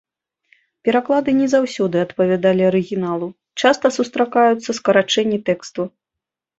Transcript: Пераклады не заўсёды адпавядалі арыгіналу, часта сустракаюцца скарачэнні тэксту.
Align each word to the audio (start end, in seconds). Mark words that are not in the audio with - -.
Пераклады 0.87 1.31
не 1.41 1.47
заўсёды 1.53 1.95
адпавядалі 2.05 2.63
арыгіналу, 2.71 3.27
часта 3.63 3.95
сустракаюцца 4.01 4.71
скарачэнні 4.83 5.45
тэксту. 5.49 5.81